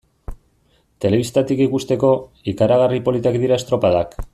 [1.05, 2.09] Telebistatik ikusteko,
[2.55, 4.23] ikaragarri politak dira estropadak.